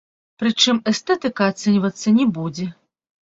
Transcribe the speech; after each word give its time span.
Прычым 0.43 0.79
эстэтыка 0.91 1.49
ацэньвацца 1.53 2.13
не 2.17 2.25
будзе. 2.39 2.67